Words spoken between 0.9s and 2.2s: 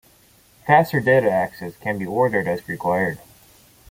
data access can be